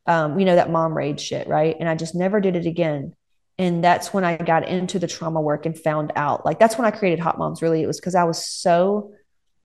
Um, 0.07 0.38
you 0.38 0.45
know, 0.45 0.57
that 0.57 0.71
mom 0.71 0.97
rage 0.97 1.21
shit. 1.21 1.49
Right. 1.49 1.77
And 1.79 1.88
I 1.88 1.95
just 1.95 2.15
never 2.15 2.41
did 2.41 2.57
it 2.57 2.67
again 2.67 3.15
and 3.59 3.83
that's 3.83 4.12
when 4.12 4.25
i 4.25 4.37
got 4.37 4.67
into 4.67 4.99
the 4.99 5.07
trauma 5.07 5.41
work 5.41 5.67
and 5.67 5.79
found 5.79 6.12
out 6.17 6.45
like 6.45 6.59
that's 6.59 6.79
when 6.79 6.87
i 6.87 6.91
created 6.91 7.19
hot 7.19 7.38
moms 7.38 7.62
really. 7.62 7.83
It 7.83 7.87
was 7.87 8.00
because 8.00 8.15
i 8.15 8.25
was 8.25 8.45
so 8.45 9.12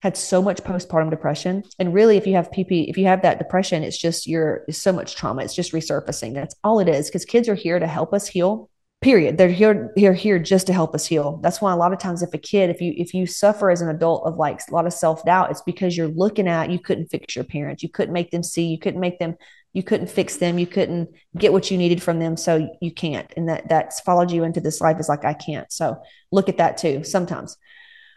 had 0.02 0.18
so 0.18 0.42
much 0.42 0.62
postpartum 0.64 1.10
depression. 1.10 1.64
And 1.80 1.94
really 1.94 2.18
if 2.18 2.28
you 2.28 2.34
have 2.34 2.52
pp 2.52 2.90
if 2.90 2.98
you 2.98 3.06
have 3.06 3.22
that 3.22 3.40
depression 3.40 3.84
it's 3.84 3.98
just 3.98 4.28
you're 4.28 4.66
so 4.70 4.92
much 4.92 5.16
trauma. 5.16 5.44
It's 5.44 5.56
just 5.56 5.72
resurfacing. 5.72 6.34
That's 6.34 6.56
all 6.64 6.80
it 6.80 6.90
is 6.90 7.08
because 7.08 7.24
kids 7.24 7.48
are 7.48 7.56
here 7.56 7.80
to 7.80 7.88
help 7.88 8.14
us 8.14 8.28
heal 8.28 8.70
period. 9.02 9.38
They're 9.38 9.50
here 9.50 9.94
they're 9.96 10.14
here 10.14 10.40
just 10.40 10.68
to 10.68 10.74
help 10.74 10.94
us 10.94 11.06
heal. 11.06 11.40
That's 11.42 11.62
why 11.62 11.72
a 11.72 11.78
lot 11.78 11.94
of 11.94 12.00
times 12.00 12.22
if 12.22 12.34
a 12.34 12.38
kid 12.38 12.70
if 12.70 12.82
you 12.82 12.94
if 12.98 13.14
you 13.14 13.26
suffer 13.26 13.72
as 13.72 13.82
an 13.82 13.90
adult 13.90 14.26
of 14.26 14.36
like 14.36 14.60
a 14.70 14.74
lot 14.74 14.86
of 14.86 14.94
self-doubt 14.94 15.52
it's 15.52 15.62
because 15.62 15.96
you're 15.96 16.08
looking 16.08 16.50
at 16.50 16.70
you 16.70 16.80
couldn't 16.80 17.08
fix 17.08 17.36
your 17.36 17.46
parents. 17.46 17.82
You 17.82 17.90
couldn't 17.90 18.14
make 18.14 18.32
them 18.32 18.44
see. 18.44 18.66
You 18.66 18.80
couldn't 18.80 19.00
make 19.00 19.20
them 19.20 19.36
you 19.74 19.84
couldn't 19.84 20.10
fix 20.10 20.38
them 20.38 20.58
you 20.60 20.68
couldn't 20.68 21.10
get 21.38 21.52
what 21.52 21.70
you 21.70 21.78
needed 21.78 22.02
from 22.02 22.20
them 22.20 22.38
so 22.38 22.70
you 22.80 22.92
can't 22.92 23.34
and 23.36 23.50
that 23.50 23.68
that's 23.68 24.00
followed 24.02 24.32
you 24.32 24.44
into 24.44 24.62
this 24.62 24.80
life 24.82 25.00
is 25.00 25.10
like 25.10 25.26
i 25.26 25.34
can't 25.34 25.72
so 25.72 26.00
look 26.32 26.48
at 26.48 26.58
that 26.58 26.78
too 26.78 27.04
sometimes 27.04 27.58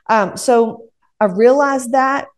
um, 0.09 0.37
so 0.37 0.91
I 1.21 1.27
realized 1.27 1.93
that. 1.93 2.29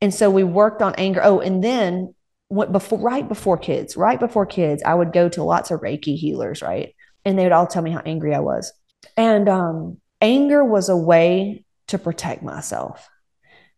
And 0.00 0.12
so 0.12 0.30
we 0.30 0.44
worked 0.44 0.82
on 0.82 0.94
anger. 0.96 1.20
Oh, 1.22 1.40
and 1.40 1.62
then 1.62 2.14
what 2.48 2.72
before 2.72 2.98
right 2.98 3.26
before 3.26 3.56
kids, 3.56 3.96
right 3.96 4.20
before 4.20 4.46
kids, 4.46 4.82
I 4.84 4.94
would 4.94 5.12
go 5.12 5.28
to 5.30 5.42
lots 5.42 5.70
of 5.70 5.80
Reiki 5.80 6.16
healers, 6.16 6.62
right? 6.62 6.94
And 7.24 7.38
they 7.38 7.44
would 7.44 7.52
all 7.52 7.66
tell 7.66 7.82
me 7.82 7.90
how 7.90 8.02
angry 8.04 8.34
I 8.34 8.40
was. 8.40 8.72
And 9.16 9.48
um, 9.48 10.00
anger 10.20 10.64
was 10.64 10.88
a 10.88 10.96
way 10.96 11.64
to 11.88 11.98
protect 11.98 12.42
myself. 12.42 13.08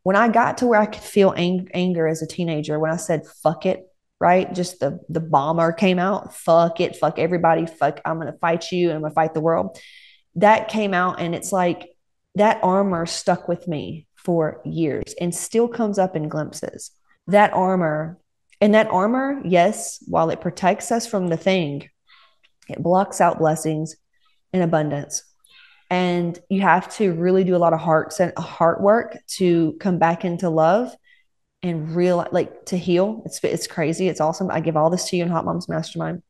When 0.02 0.16
I 0.16 0.28
got 0.28 0.58
to 0.58 0.66
where 0.66 0.80
I 0.80 0.86
could 0.86 1.02
feel 1.02 1.34
ang- 1.36 1.68
anger 1.74 2.06
as 2.06 2.22
a 2.22 2.26
teenager, 2.26 2.78
when 2.78 2.90
I 2.90 2.96
said 2.96 3.26
fuck 3.42 3.66
it, 3.66 3.84
right? 4.20 4.52
Just 4.52 4.80
the 4.80 5.00
the 5.08 5.20
bomber 5.20 5.72
came 5.72 5.98
out, 5.98 6.34
fuck 6.34 6.80
it, 6.80 6.96
fuck 6.96 7.18
everybody, 7.18 7.66
fuck 7.66 8.00
I'm 8.04 8.18
going 8.18 8.32
to 8.32 8.38
fight 8.38 8.72
you 8.72 8.88
and 8.88 8.96
I'm 8.96 9.00
going 9.02 9.10
to 9.10 9.14
fight 9.14 9.34
the 9.34 9.40
world. 9.40 9.78
That 10.36 10.68
came 10.68 10.94
out 10.94 11.20
and 11.20 11.34
it's 11.34 11.52
like 11.52 11.90
that 12.34 12.60
armor 12.62 13.06
stuck 13.06 13.48
with 13.48 13.66
me 13.66 14.06
for 14.16 14.60
years 14.64 15.14
and 15.20 15.34
still 15.34 15.68
comes 15.68 15.98
up 15.98 16.16
in 16.16 16.28
glimpses. 16.28 16.90
That 17.26 17.52
armor 17.52 18.18
and 18.60 18.74
that 18.74 18.88
armor, 18.88 19.40
yes, 19.44 20.02
while 20.06 20.30
it 20.30 20.40
protects 20.40 20.90
us 20.90 21.06
from 21.06 21.28
the 21.28 21.36
thing, 21.36 21.88
it 22.68 22.82
blocks 22.82 23.20
out 23.20 23.38
blessings 23.38 23.96
in 24.52 24.62
abundance. 24.62 25.22
And 25.88 26.38
you 26.50 26.62
have 26.62 26.92
to 26.96 27.12
really 27.12 27.44
do 27.44 27.54
a 27.54 27.58
lot 27.58 27.72
of 27.72 27.80
heart 27.80 28.18
and 28.18 28.36
heart 28.36 28.80
work 28.80 29.18
to 29.36 29.76
come 29.78 29.98
back 29.98 30.24
into 30.24 30.48
love 30.48 30.94
and 31.68 31.94
real 31.94 32.26
like 32.32 32.66
to 32.66 32.76
heal. 32.76 33.22
It's 33.26 33.42
it's 33.42 33.66
crazy. 33.66 34.08
It's 34.08 34.20
awesome. 34.20 34.50
I 34.50 34.60
give 34.60 34.76
all 34.76 34.90
this 34.90 35.08
to 35.10 35.16
you 35.16 35.22
in 35.24 35.30
Hot 35.30 35.44
Moms 35.44 35.68
Mastermind. 35.68 36.22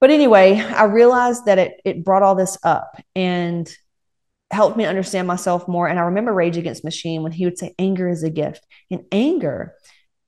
But 0.00 0.10
anyway, 0.10 0.58
I 0.60 0.84
realized 0.84 1.46
that 1.46 1.58
it 1.58 1.80
it 1.84 2.04
brought 2.04 2.22
all 2.22 2.34
this 2.34 2.58
up 2.62 3.00
and 3.14 3.70
helped 4.50 4.76
me 4.76 4.84
understand 4.84 5.26
myself 5.26 5.66
more. 5.66 5.88
And 5.88 5.98
I 5.98 6.02
remember 6.02 6.32
Rage 6.32 6.58
Against 6.58 6.84
Machine 6.84 7.22
when 7.22 7.32
he 7.32 7.44
would 7.44 7.58
say 7.58 7.74
anger 7.78 8.08
is 8.08 8.22
a 8.22 8.30
gift. 8.30 8.66
And 8.90 9.04
anger 9.10 9.74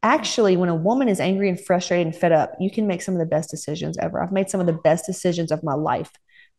actually, 0.02 0.56
when 0.56 0.68
a 0.68 0.75
woman 0.75 1.09
is 1.09 1.21
angry 1.21 1.49
and 1.49 1.59
frustrated 1.59 2.06
and 2.06 2.16
fed 2.16 2.33
up, 2.33 2.54
you 2.61 2.71
can 2.71 2.87
make 2.87 3.02
some 3.02 3.14
of 3.14 3.18
the 3.18 3.26
best 3.26 3.50
decisions 3.50 3.99
ever. 3.99 4.23
I've 4.23 4.33
made 4.33 4.50
some 4.50 4.61
of 4.61 4.66
the 4.66 4.73
best 4.73 5.06
decisions 5.06 5.50
of 5.50 5.64
my 5.64 5.75
life, 5.75 6.11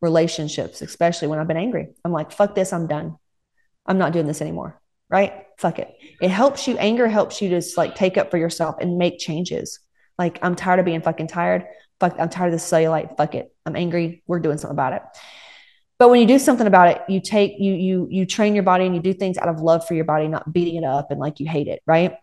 relationships, 0.01 0.81
especially 0.81 1.27
when 1.27 1.39
I've 1.39 1.47
been 1.47 1.57
angry. 1.57 1.89
I'm 2.03 2.11
like, 2.11 2.31
fuck 2.31 2.55
this, 2.55 2.73
I'm 2.73 2.87
done. 2.87 3.17
I'm 3.85 3.99
not 3.99 4.13
doing 4.13 4.25
this 4.25 4.41
anymore. 4.41 4.81
Right? 5.09 5.45
Fuck 5.57 5.79
it. 5.79 5.95
It 6.21 6.29
helps 6.29 6.67
you, 6.67 6.77
anger 6.77 7.07
helps 7.07 7.41
you 7.41 7.49
just 7.49 7.77
like 7.77 7.95
take 7.95 8.17
up 8.17 8.31
for 8.31 8.37
yourself 8.37 8.75
and 8.79 8.97
make 8.97 9.19
changes. 9.19 9.79
Like, 10.17 10.39
I'm 10.41 10.55
tired 10.55 10.79
of 10.79 10.85
being 10.85 11.01
fucking 11.01 11.27
tired. 11.27 11.65
Fuck, 11.99 12.15
I'm 12.19 12.29
tired 12.29 12.47
of 12.47 12.53
this 12.53 12.69
cellulite. 12.69 13.17
Fuck 13.17 13.35
it. 13.35 13.53
I'm 13.65 13.75
angry. 13.75 14.23
We're 14.27 14.39
doing 14.39 14.57
something 14.57 14.75
about 14.75 14.93
it. 14.93 15.01
But 15.97 16.09
when 16.09 16.19
you 16.19 16.27
do 16.27 16.39
something 16.39 16.67
about 16.67 16.89
it, 16.89 17.01
you 17.07 17.21
take 17.21 17.53
you 17.57 17.73
you 17.73 18.07
you 18.11 18.25
train 18.25 18.53
your 18.53 18.65
body 18.65 18.85
and 18.85 18.93
you 18.93 19.01
do 19.01 19.13
things 19.13 19.37
out 19.37 19.47
of 19.47 19.61
love 19.61 19.87
for 19.87 19.93
your 19.93 20.03
body, 20.03 20.27
not 20.27 20.51
beating 20.51 20.75
it 20.75 20.83
up 20.83 21.09
and 21.09 21.21
like 21.21 21.39
you 21.39 21.47
hate 21.47 21.67
it, 21.67 21.81
right? 21.85 22.17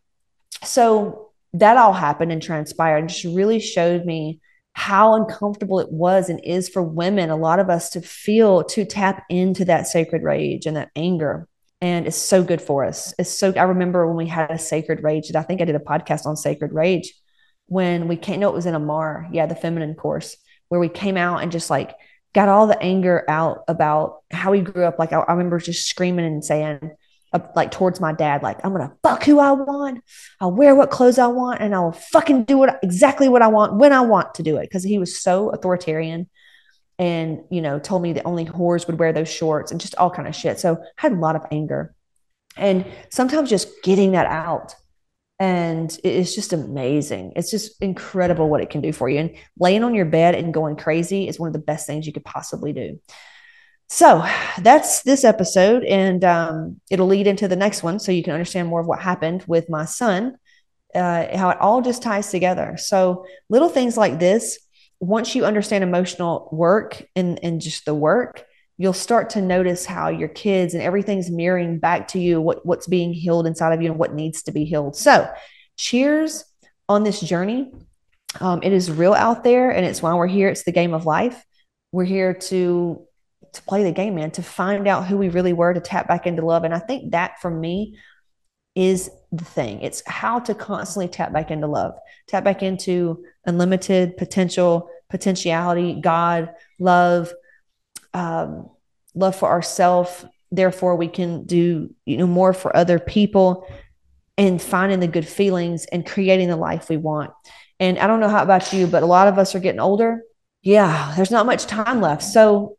so 0.64 1.30
that 1.54 1.76
all 1.76 1.92
happened 1.92 2.32
and 2.32 2.42
transpired 2.42 2.98
and 2.98 3.08
just 3.08 3.24
really 3.24 3.60
showed 3.60 4.04
me 4.04 4.40
how 4.74 5.14
uncomfortable 5.14 5.80
it 5.80 5.92
was 5.92 6.30
and 6.30 6.40
is 6.44 6.68
for 6.68 6.82
women, 6.82 7.28
a 7.28 7.36
lot 7.36 7.58
of 7.58 7.68
us 7.68 7.90
to 7.90 8.00
feel, 8.00 8.64
to 8.64 8.84
tap 8.84 9.24
into 9.28 9.66
that 9.66 9.86
sacred 9.86 10.22
rage 10.22 10.64
and 10.64 10.76
that 10.76 10.90
anger. 10.96 11.46
And 11.82 12.06
it's 12.06 12.16
so 12.16 12.42
good 12.44 12.62
for 12.62 12.84
us. 12.84 13.12
It's 13.18 13.28
so, 13.28 13.52
I 13.56 13.64
remember 13.64 14.06
when 14.06 14.16
we 14.16 14.28
had 14.28 14.52
a 14.52 14.58
sacred 14.58 15.02
rage, 15.02 15.26
and 15.28 15.36
I 15.36 15.42
think 15.42 15.60
I 15.60 15.64
did 15.64 15.74
a 15.74 15.80
podcast 15.80 16.24
on 16.24 16.36
sacred 16.36 16.72
rage 16.72 17.12
when 17.66 18.06
we 18.06 18.16
came, 18.16 18.40
no, 18.40 18.48
it 18.48 18.54
was 18.54 18.66
in 18.66 18.74
Amar, 18.74 19.28
yeah, 19.32 19.46
the 19.46 19.56
feminine 19.56 19.94
course, 19.94 20.36
where 20.68 20.80
we 20.80 20.88
came 20.88 21.16
out 21.16 21.42
and 21.42 21.50
just 21.50 21.70
like 21.70 21.94
got 22.34 22.48
all 22.48 22.66
the 22.66 22.80
anger 22.80 23.24
out 23.28 23.64
about 23.66 24.20
how 24.30 24.52
we 24.52 24.60
grew 24.60 24.84
up. 24.84 24.98
Like 24.98 25.12
I, 25.12 25.20
I 25.20 25.32
remember 25.32 25.58
just 25.58 25.88
screaming 25.88 26.24
and 26.24 26.44
saying, 26.44 26.92
like 27.56 27.70
towards 27.70 27.98
my 27.98 28.12
dad, 28.12 28.42
like 28.42 28.64
I'm 28.64 28.72
gonna 28.72 28.94
fuck 29.02 29.24
who 29.24 29.38
I 29.38 29.52
want, 29.52 30.04
I'll 30.40 30.52
wear 30.52 30.74
what 30.74 30.90
clothes 30.90 31.18
I 31.18 31.26
want, 31.28 31.60
and 31.60 31.74
I'll 31.74 31.92
fucking 31.92 32.44
do 32.44 32.62
it 32.64 32.74
exactly 32.82 33.28
what 33.28 33.42
I 33.42 33.48
want 33.48 33.76
when 33.76 33.92
I 33.92 34.02
want 34.02 34.34
to 34.34 34.42
do 34.42 34.58
it. 34.58 34.62
Because 34.64 34.84
he 34.84 34.98
was 34.98 35.20
so 35.20 35.48
authoritarian, 35.50 36.28
and 36.98 37.42
you 37.50 37.60
know, 37.60 37.78
told 37.78 38.02
me 38.02 38.12
that 38.14 38.26
only 38.26 38.44
whores 38.44 38.86
would 38.86 38.98
wear 38.98 39.12
those 39.12 39.28
shorts 39.28 39.72
and 39.72 39.80
just 39.80 39.94
all 39.96 40.10
kind 40.10 40.28
of 40.28 40.34
shit. 40.34 40.60
So 40.60 40.76
I 40.76 40.84
had 40.96 41.12
a 41.12 41.16
lot 41.16 41.36
of 41.36 41.46
anger, 41.50 41.94
and 42.56 42.84
sometimes 43.10 43.50
just 43.50 43.68
getting 43.82 44.12
that 44.12 44.26
out, 44.26 44.74
and 45.38 45.96
it's 46.04 46.34
just 46.34 46.52
amazing. 46.52 47.32
It's 47.36 47.50
just 47.50 47.82
incredible 47.82 48.48
what 48.48 48.60
it 48.60 48.70
can 48.70 48.80
do 48.80 48.92
for 48.92 49.08
you. 49.08 49.18
And 49.18 49.36
laying 49.58 49.84
on 49.84 49.94
your 49.94 50.04
bed 50.04 50.34
and 50.34 50.54
going 50.54 50.76
crazy 50.76 51.28
is 51.28 51.38
one 51.38 51.48
of 51.48 51.52
the 51.52 51.58
best 51.58 51.86
things 51.86 52.06
you 52.06 52.12
could 52.12 52.24
possibly 52.24 52.72
do. 52.72 53.00
So 53.88 54.26
that's 54.58 55.02
this 55.02 55.22
episode, 55.22 55.84
and 55.84 56.24
um, 56.24 56.80
it'll 56.90 57.08
lead 57.08 57.26
into 57.26 57.46
the 57.46 57.56
next 57.56 57.82
one 57.82 57.98
so 57.98 58.10
you 58.10 58.22
can 58.22 58.32
understand 58.32 58.68
more 58.68 58.80
of 58.80 58.86
what 58.86 59.00
happened 59.02 59.44
with 59.46 59.68
my 59.68 59.84
son, 59.84 60.38
uh, 60.94 61.36
how 61.36 61.50
it 61.50 61.60
all 61.60 61.82
just 61.82 62.02
ties 62.02 62.30
together. 62.30 62.76
So, 62.78 63.26
little 63.50 63.68
things 63.68 63.98
like 63.98 64.18
this, 64.18 64.58
once 65.02 65.34
you 65.34 65.44
understand 65.44 65.82
emotional 65.82 66.48
work 66.52 67.04
and, 67.16 67.40
and 67.42 67.60
just 67.60 67.84
the 67.84 67.94
work, 67.94 68.44
you'll 68.78 68.92
start 68.92 69.30
to 69.30 69.42
notice 69.42 69.84
how 69.84 70.08
your 70.08 70.28
kids 70.28 70.74
and 70.74 70.82
everything's 70.82 71.28
mirroring 71.28 71.80
back 71.80 72.06
to 72.06 72.20
you 72.20 72.40
what, 72.40 72.64
what's 72.64 72.86
being 72.86 73.12
healed 73.12 73.44
inside 73.44 73.72
of 73.72 73.82
you 73.82 73.90
and 73.90 73.98
what 73.98 74.14
needs 74.14 74.44
to 74.44 74.52
be 74.52 74.64
healed. 74.64 74.94
So, 74.94 75.28
cheers 75.76 76.44
on 76.88 77.02
this 77.02 77.20
journey. 77.20 77.72
Um, 78.40 78.60
it 78.62 78.72
is 78.72 78.92
real 78.92 79.12
out 79.12 79.42
there, 79.42 79.70
and 79.70 79.84
it's 79.84 80.00
why 80.00 80.14
we're 80.14 80.28
here. 80.28 80.48
It's 80.48 80.62
the 80.62 80.70
game 80.70 80.94
of 80.94 81.04
life. 81.04 81.44
We're 81.90 82.04
here 82.04 82.34
to 82.34 83.04
to 83.54 83.62
play 83.62 83.82
the 83.82 83.92
game, 83.92 84.14
man, 84.14 84.30
to 84.30 84.42
find 84.42 84.86
out 84.86 85.06
who 85.06 85.18
we 85.18 85.28
really 85.28 85.52
were, 85.52 85.74
to 85.74 85.80
tap 85.80 86.06
back 86.06 86.28
into 86.28 86.46
love. 86.46 86.62
And 86.62 86.72
I 86.72 86.78
think 86.78 87.10
that 87.10 87.40
for 87.42 87.50
me 87.50 87.98
is 88.76 89.10
the 89.32 89.44
thing. 89.44 89.82
It's 89.82 90.02
how 90.06 90.38
to 90.38 90.54
constantly 90.54 91.08
tap 91.08 91.32
back 91.32 91.50
into 91.50 91.66
love, 91.66 91.94
tap 92.28 92.44
back 92.44 92.62
into 92.62 93.24
unlimited 93.44 94.16
potential, 94.16 94.88
potentiality, 95.10 96.00
God, 96.00 96.54
love, 96.78 97.32
um, 98.14 98.70
love 99.14 99.36
for 99.36 99.48
ourselves. 99.48 100.24
Therefore, 100.50 100.96
we 100.96 101.08
can 101.08 101.44
do 101.44 101.94
you 102.04 102.16
know 102.16 102.26
more 102.26 102.52
for 102.52 102.76
other 102.76 102.98
people 102.98 103.66
and 104.38 104.60
finding 104.60 105.00
the 105.00 105.06
good 105.06 105.26
feelings 105.26 105.86
and 105.86 106.06
creating 106.06 106.48
the 106.48 106.56
life 106.56 106.88
we 106.88 106.96
want. 106.96 107.32
And 107.78 107.98
I 107.98 108.06
don't 108.06 108.20
know 108.20 108.28
how 108.28 108.42
about 108.42 108.72
you, 108.72 108.86
but 108.86 109.02
a 109.02 109.06
lot 109.06 109.28
of 109.28 109.38
us 109.38 109.54
are 109.54 109.60
getting 109.60 109.80
older. 109.80 110.22
Yeah, 110.62 111.12
there's 111.16 111.30
not 111.30 111.46
much 111.46 111.66
time 111.66 112.00
left. 112.00 112.22
So 112.22 112.76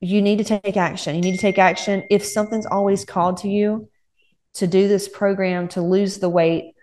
you 0.00 0.22
need 0.22 0.38
to 0.38 0.44
take 0.44 0.76
action. 0.76 1.14
You 1.14 1.20
need 1.20 1.34
to 1.34 1.40
take 1.40 1.58
action. 1.58 2.04
If 2.10 2.24
something's 2.24 2.66
always 2.66 3.04
called 3.04 3.38
to 3.38 3.48
you 3.48 3.88
to 4.54 4.66
do 4.66 4.88
this 4.88 5.08
program, 5.08 5.68
to 5.68 5.82
lose 5.82 6.18
the 6.18 6.28
weight, 6.28 6.74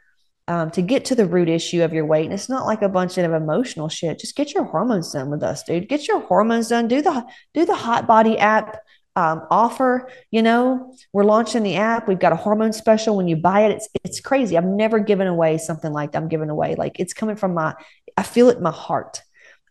um, 0.48 0.72
to 0.72 0.82
get 0.82 1.06
to 1.06 1.16
the 1.16 1.26
root 1.26 1.50
issue 1.50 1.84
of 1.84 1.94
your 1.94 2.06
weight, 2.06 2.26
and 2.26 2.34
it's 2.34 2.50
not 2.50 2.66
like 2.66 2.82
a 2.82 2.90
bunch 2.90 3.18
of 3.18 3.32
emotional 3.32 3.90
shit. 3.90 4.20
Just 4.20 4.36
get 4.36 4.54
your 4.54 4.64
hormones 4.64 5.12
done 5.12 5.30
with 5.30 5.44
us, 5.44 5.64
dude. 5.64 5.90
Get 5.90 6.08
your 6.08 6.22
hormones 6.22 6.70
done. 6.70 6.88
Do 6.88 7.02
the 7.02 7.26
do 7.54 7.66
the 7.66 7.76
Hot 7.76 8.08
Body 8.08 8.38
app 8.38 8.78
um, 9.16 9.46
offer. 9.50 10.10
You 10.32 10.42
know, 10.42 10.94
we're 11.14 11.24
launching 11.24 11.64
the 11.64 11.76
app. 11.76 12.08
We've 12.08 12.20
got 12.20 12.34
a 12.34 12.38
hormone 12.38 12.74
special. 12.74 13.16
When 13.16 13.28
you 13.28 13.36
buy 13.36 13.62
it, 13.62 13.72
it's 13.72 13.90
it's 14.04 14.20
crazy. 14.20 14.58
I've 14.58 14.66
never 14.66 15.00
given 15.00 15.28
away 15.28 15.58
something 15.58 15.94
like 15.94 16.12
that. 16.12 16.22
I'm 16.22 16.30
giving 16.30 16.50
away 16.50 16.76
like 16.76 17.00
it's 17.00 17.14
coming 17.14 17.36
from 17.36 17.54
my. 17.54 17.76
I 18.18 18.24
feel 18.24 18.50
it 18.50 18.58
in 18.58 18.64
my 18.64 18.72
heart 18.72 19.22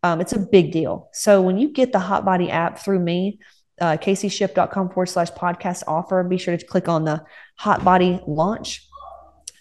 um, 0.02 0.20
it's 0.20 0.32
a 0.32 0.38
big 0.38 0.72
deal. 0.72 1.08
So 1.12 1.40
when 1.42 1.58
you 1.58 1.68
get 1.68 1.92
the 1.92 1.98
Hot 1.98 2.24
Body 2.24 2.50
app 2.50 2.78
through 2.78 2.98
me, 2.98 3.38
uh, 3.80 3.96
caseyshipp.com 4.00 4.90
forward 4.90 5.06
slash 5.06 5.30
podcast 5.30 5.84
offer, 5.86 6.22
be 6.24 6.38
sure 6.38 6.56
to 6.56 6.66
click 6.66 6.88
on 6.88 7.04
the 7.04 7.24
Hot 7.58 7.84
Body 7.84 8.20
launch. 8.26 8.86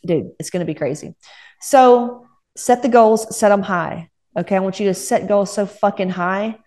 Dude, 0.05 0.31
it's 0.39 0.49
going 0.49 0.65
to 0.65 0.71
be 0.71 0.77
crazy. 0.77 1.15
So 1.61 2.25
set 2.55 2.81
the 2.81 2.89
goals, 2.89 3.37
set 3.37 3.49
them 3.49 3.61
high. 3.61 4.09
Okay. 4.37 4.55
I 4.55 4.59
want 4.59 4.79
you 4.79 4.87
to 4.87 4.93
set 4.93 5.27
goals 5.27 5.53
so 5.53 5.65
fucking 5.65 6.09
high 6.09 6.57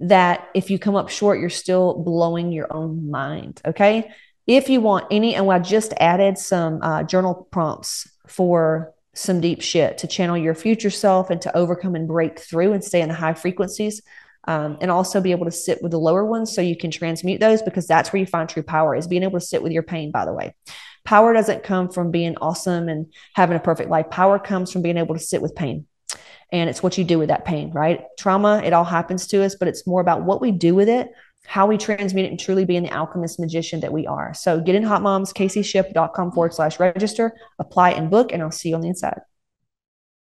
that 0.00 0.48
if 0.54 0.70
you 0.70 0.78
come 0.78 0.94
up 0.94 1.08
short, 1.08 1.40
you're 1.40 1.48
still 1.48 2.02
blowing 2.02 2.52
your 2.52 2.72
own 2.72 3.10
mind. 3.10 3.60
Okay. 3.64 4.10
If 4.46 4.68
you 4.68 4.80
want 4.80 5.06
any, 5.10 5.34
and 5.34 5.50
I 5.50 5.58
just 5.58 5.92
added 5.98 6.38
some 6.38 6.80
uh, 6.82 7.02
journal 7.02 7.48
prompts 7.50 8.08
for 8.28 8.92
some 9.14 9.40
deep 9.40 9.62
shit 9.62 9.98
to 9.98 10.06
channel 10.06 10.36
your 10.36 10.54
future 10.54 10.90
self 10.90 11.30
and 11.30 11.40
to 11.42 11.56
overcome 11.56 11.94
and 11.94 12.06
break 12.06 12.38
through 12.38 12.72
and 12.72 12.84
stay 12.84 13.00
in 13.00 13.08
the 13.08 13.14
high 13.14 13.34
frequencies. 13.34 14.02
Um, 14.48 14.78
and 14.80 14.92
also 14.92 15.20
be 15.20 15.32
able 15.32 15.46
to 15.46 15.50
sit 15.50 15.82
with 15.82 15.90
the 15.90 15.98
lower 15.98 16.24
ones 16.24 16.54
so 16.54 16.60
you 16.60 16.76
can 16.76 16.92
transmute 16.92 17.40
those 17.40 17.62
because 17.62 17.88
that's 17.88 18.12
where 18.12 18.20
you 18.20 18.26
find 18.26 18.48
true 18.48 18.62
power 18.62 18.94
is 18.94 19.08
being 19.08 19.24
able 19.24 19.40
to 19.40 19.44
sit 19.44 19.60
with 19.60 19.72
your 19.72 19.82
pain 19.82 20.12
by 20.12 20.24
the 20.24 20.32
way 20.32 20.54
power 21.06 21.32
doesn't 21.32 21.62
come 21.62 21.88
from 21.88 22.10
being 22.10 22.36
awesome 22.38 22.88
and 22.88 23.12
having 23.34 23.56
a 23.56 23.60
perfect 23.60 23.88
life 23.88 24.10
power 24.10 24.38
comes 24.38 24.70
from 24.70 24.82
being 24.82 24.98
able 24.98 25.14
to 25.14 25.20
sit 25.20 25.40
with 25.40 25.54
pain 25.54 25.86
and 26.52 26.68
it's 26.68 26.82
what 26.82 26.98
you 26.98 27.04
do 27.04 27.18
with 27.18 27.28
that 27.28 27.44
pain 27.44 27.70
right 27.72 28.04
trauma 28.18 28.60
it 28.64 28.72
all 28.72 28.84
happens 28.84 29.26
to 29.26 29.42
us 29.42 29.54
but 29.54 29.68
it's 29.68 29.86
more 29.86 30.00
about 30.00 30.22
what 30.22 30.40
we 30.40 30.52
do 30.52 30.74
with 30.74 30.88
it 30.88 31.10
how 31.46 31.66
we 31.66 31.78
transmute 31.78 32.26
it 32.26 32.30
and 32.30 32.40
truly 32.40 32.64
being 32.64 32.82
the 32.82 32.90
alchemist 32.90 33.38
magician 33.38 33.80
that 33.80 33.92
we 33.92 34.06
are. 34.06 34.34
So 34.34 34.60
get 34.60 34.74
in 34.74 34.82
hot 34.82 35.02
moms, 35.02 35.32
caseyshipp.com 35.32 36.32
forward 36.32 36.54
slash 36.54 36.78
register, 36.80 37.32
apply 37.58 37.90
and 37.92 38.10
book, 38.10 38.32
and 38.32 38.42
I'll 38.42 38.50
see 38.50 38.70
you 38.70 38.74
on 38.74 38.80
the 38.80 38.88
inside. 38.88 39.20